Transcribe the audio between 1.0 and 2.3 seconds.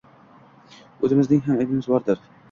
O‘zimizning ham aybimiz bordir?